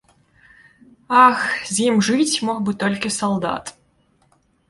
[1.25, 1.43] Ах,
[1.73, 3.65] з ім жыць мог бы толькі салдат.